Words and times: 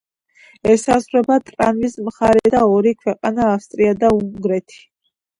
ესაზღვრება 0.75 1.35
ტრნავის 1.49 1.97
მხარე 2.07 2.41
და 2.55 2.61
ორი 2.77 2.93
ქვეყანა 3.01 3.45
ავსტრია 3.57 3.93
და 4.05 4.09
უნგრეთი. 4.15 4.81